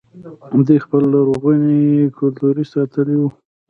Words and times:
دوی 0.65 0.77
خپل 0.85 1.01
لرغونی 1.13 1.81
کلتور 2.17 2.55
ساتلی 2.71 3.15
و 3.19 3.23